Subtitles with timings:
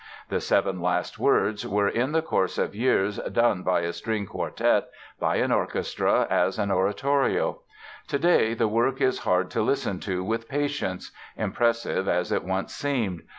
[0.29, 4.89] The "Seven Last Words" were, in the course of years, done by a string quartet,
[5.19, 7.59] by an orchestra, as an oratorio.
[8.07, 13.21] Today the work is hard to listen to with patience, impressive as it once seemed.